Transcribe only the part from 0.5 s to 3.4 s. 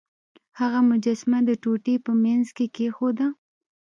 هغه مجسمه د ټوټې په مینځ کې کیښوده.